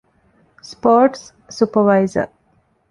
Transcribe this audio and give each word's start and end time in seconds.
ސްޕޯރޓްސް 0.69 1.27
ސުޕަރވައިޒަރ 1.57 2.29